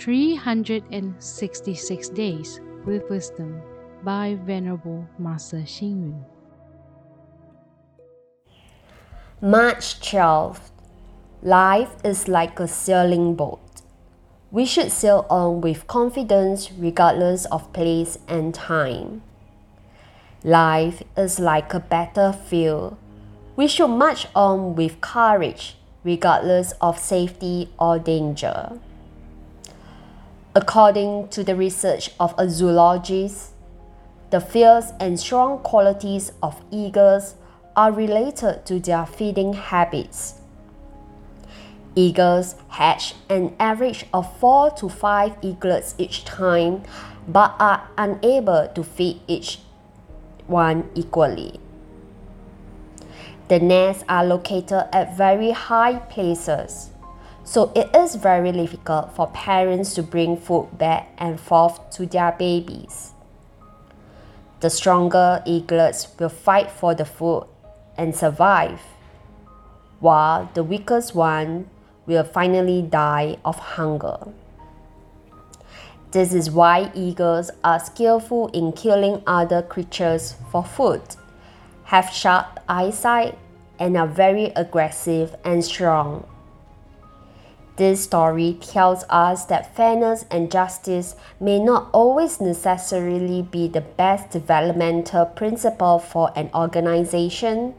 366 0.00 2.08
Days 2.08 2.60
with 2.86 3.02
Wisdom 3.10 3.60
by 4.02 4.38
Venerable 4.46 5.06
Master 5.18 5.58
Xing 5.58 6.00
Yun. 6.00 6.24
March 9.42 10.00
12th. 10.00 10.70
Life 11.42 11.96
is 12.02 12.28
like 12.28 12.58
a 12.58 12.66
sailing 12.66 13.34
boat. 13.34 13.60
We 14.50 14.64
should 14.64 14.90
sail 14.90 15.26
on 15.28 15.60
with 15.60 15.86
confidence 15.86 16.72
regardless 16.72 17.44
of 17.46 17.70
place 17.74 18.18
and 18.26 18.54
time. 18.54 19.20
Life 20.42 21.02
is 21.14 21.38
like 21.38 21.74
a 21.74 21.80
battlefield. 21.80 22.96
We 23.54 23.68
should 23.68 23.88
march 23.88 24.26
on 24.34 24.76
with 24.76 25.02
courage 25.02 25.76
regardless 26.04 26.72
of 26.80 26.98
safety 26.98 27.68
or 27.78 27.98
danger. 27.98 28.80
According 30.52 31.28
to 31.28 31.44
the 31.44 31.54
research 31.54 32.10
of 32.18 32.34
a 32.36 32.50
zoologist, 32.50 33.50
the 34.30 34.40
fierce 34.40 34.92
and 34.98 35.18
strong 35.18 35.58
qualities 35.58 36.32
of 36.42 36.60
eagles 36.72 37.36
are 37.76 37.92
related 37.92 38.66
to 38.66 38.80
their 38.80 39.06
feeding 39.06 39.52
habits. 39.52 40.40
Eagles 41.94 42.56
hatch 42.68 43.14
an 43.28 43.54
average 43.60 44.06
of 44.12 44.36
4 44.38 44.72
to 44.72 44.88
5 44.88 45.36
eaglets 45.42 45.94
each 45.98 46.24
time 46.24 46.82
but 47.28 47.54
are 47.60 47.88
unable 47.96 48.68
to 48.74 48.82
feed 48.82 49.20
each 49.28 49.60
one 50.48 50.90
equally. 50.96 51.60
The 53.46 53.60
nests 53.60 54.04
are 54.08 54.24
located 54.24 54.88
at 54.92 55.16
very 55.16 55.52
high 55.52 55.98
places, 55.98 56.90
so 57.44 57.72
it 57.74 57.94
is 57.94 58.14
very 58.14 58.52
difficult 58.52 59.14
for 59.16 59.26
parents 59.28 59.94
to 59.94 60.02
bring 60.02 60.36
food 60.36 60.68
back 60.78 61.08
and 61.18 61.40
forth 61.40 61.90
to 61.90 62.06
their 62.06 62.32
babies. 62.32 63.12
The 64.60 64.70
stronger 64.70 65.42
eaglets 65.46 66.08
will 66.18 66.28
fight 66.28 66.70
for 66.70 66.94
the 66.94 67.04
food 67.04 67.46
and 67.96 68.14
survive, 68.14 68.80
while 70.00 70.50
the 70.54 70.62
weakest 70.62 71.14
one 71.14 71.68
will 72.06 72.24
finally 72.24 72.82
die 72.82 73.38
of 73.44 73.58
hunger. 73.58 74.18
This 76.10 76.34
is 76.34 76.50
why 76.50 76.90
eagles 76.94 77.50
are 77.62 77.78
skillful 77.78 78.48
in 78.48 78.72
killing 78.72 79.22
other 79.26 79.62
creatures 79.62 80.34
for 80.50 80.64
food, 80.64 81.02
have 81.84 82.10
sharp 82.10 82.58
eyesight, 82.68 83.38
and 83.78 83.96
are 83.96 84.08
very 84.08 84.46
aggressive 84.56 85.36
and 85.44 85.64
strong. 85.64 86.26
This 87.80 88.04
story 88.04 88.58
tells 88.60 89.04
us 89.08 89.46
that 89.46 89.74
fairness 89.74 90.26
and 90.30 90.52
justice 90.52 91.16
may 91.40 91.58
not 91.58 91.88
always 91.94 92.38
necessarily 92.38 93.40
be 93.40 93.68
the 93.68 93.80
best 93.80 94.32
developmental 94.32 95.24
principle 95.24 95.98
for 95.98 96.30
an 96.36 96.50
organization 96.54 97.74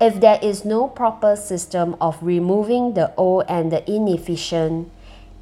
if 0.00 0.18
there 0.22 0.38
is 0.40 0.64
no 0.64 0.88
proper 0.88 1.36
system 1.36 1.96
of 2.00 2.16
removing 2.22 2.94
the 2.94 3.14
old 3.16 3.44
and 3.46 3.70
the 3.70 3.84
inefficient, 3.84 4.90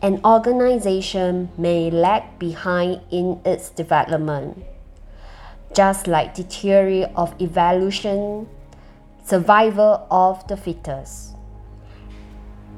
an 0.03 0.21
organization 0.25 1.51
may 1.57 1.89
lag 1.89 2.37
behind 2.41 3.01
in 3.13 3.41
its 3.45 3.71
development. 3.71 4.59
Just 5.73 6.09
like 6.09 6.35
the 6.35 6.43
theory 6.43 7.05
of 7.05 7.41
evolution, 7.41 8.49
survival 9.25 10.05
of 10.11 10.45
the 10.49 10.57
fittest. 10.57 11.38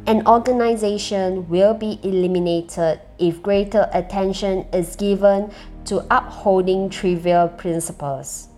An 0.06 0.26
organization 0.26 1.48
will 1.48 1.74
be 1.74 2.00
eliminated 2.02 3.00
if 3.18 3.42
greater 3.42 3.88
attention 3.92 4.66
is 4.72 4.96
given 4.96 5.52
to 5.84 6.04
upholding 6.10 6.88
trivial 6.88 7.48
principles. 7.48 8.48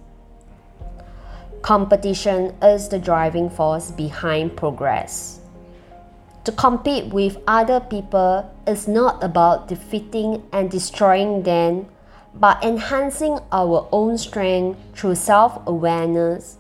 Competition 1.63 2.55
is 2.63 2.89
the 2.89 2.99
driving 2.99 3.51
force 3.51 3.91
behind 3.91 4.57
progress. 4.57 5.41
To 6.45 6.53
compete 6.53 7.13
with 7.13 7.39
other 7.47 7.81
people 7.81 8.51
is 8.67 8.89
not 8.89 9.23
about 9.23 9.69
defeating 9.69 10.43
and 10.53 10.71
destroying 10.71 11.43
them, 11.43 11.87
but 12.35 12.63
enhancing 12.65 13.39
our 13.53 13.89
own 13.93 14.19
strength 14.19 14.79
through 14.95 15.15
self 15.17 15.61
awareness, 15.67 16.57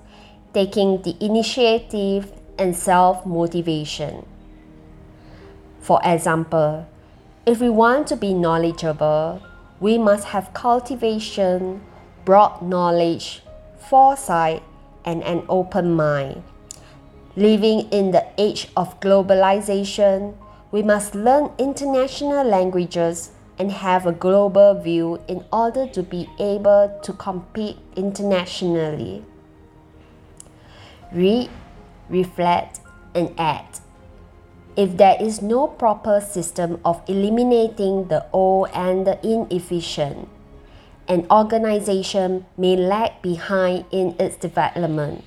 taking 0.55 1.03
the 1.03 1.17
initiative, 1.25 2.33
and 2.59 2.77
self 2.77 3.27
motivation. 3.27 4.25
For 5.83 6.01
example, 6.05 6.87
if 7.45 7.61
we 7.61 7.69
want 7.69 8.07
to 8.07 8.17
be 8.17 8.35
knowledgeable, 8.35 9.43
we 9.81 9.99
must 9.99 10.27
have 10.27 10.55
cultivation, 10.55 11.83
broad 12.25 12.63
knowledge, 12.63 13.43
foresight, 13.91 14.63
and 15.05 15.25
an 15.25 15.43
open 15.49 15.93
mind. 15.93 16.45
Living 17.35 17.91
in 17.91 18.13
the 18.13 18.25
age 18.39 18.69
of 18.77 19.01
globalization, 19.01 20.37
we 20.71 20.85
must 20.85 21.17
learn 21.17 21.51
international 21.59 22.45
languages 22.45 23.33
and 23.59 23.73
have 23.73 24.07
a 24.07 24.13
global 24.13 24.81
view 24.81 25.21
in 25.27 25.45
order 25.53 25.89
to 25.89 26.03
be 26.05 26.31
able 26.39 26.97
to 27.03 27.13
compete 27.13 27.77
internationally. 27.97 29.25
Read, 31.13 31.51
reflect, 32.09 32.79
and 33.17 33.35
act. 33.37 33.82
If 34.75 34.97
there 34.97 35.21
is 35.21 35.43
no 35.43 35.67
proper 35.67 36.21
system 36.21 36.81
of 36.83 37.03
eliminating 37.07 38.09
the 38.09 38.25
old 38.33 38.71
and 38.73 39.07
the 39.07 39.21
inefficient, 39.21 40.29
an 41.07 41.27
organization 41.31 42.47
may 42.57 42.77
lag 42.77 43.21
behind 43.21 43.85
in 43.91 44.17
its 44.19 44.37
development. 44.37 45.25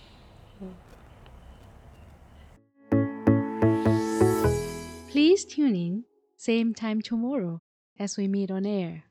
Please 5.11 5.45
tune 5.45 5.75
in, 5.75 6.05
same 6.37 6.73
time 6.73 7.01
tomorrow 7.01 7.61
as 7.99 8.17
we 8.17 8.27
meet 8.27 8.49
on 8.49 8.65
air. 8.65 9.03